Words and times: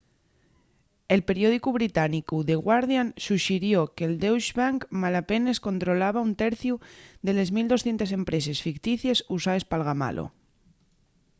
el 1.13 1.21
periódicu 1.29 1.69
británicu 1.79 2.37
the 2.49 2.57
guardian 2.65 3.07
suxirió 3.25 3.77
que'l 3.95 4.19
deutsche 4.25 4.53
bank 4.59 4.79
malapenes 5.01 5.61
controlaba 5.67 6.25
un 6.27 6.33
terciu 6.43 6.75
de 7.25 7.31
les 7.37 7.49
1200 7.57 8.17
empreses 8.19 8.59
ficticies 8.67 9.19
usaes 9.37 9.63
p'algamalo 9.69 10.25